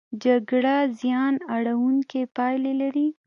[0.23, 3.07] جګړه زیان اړوونکې پایلې لري.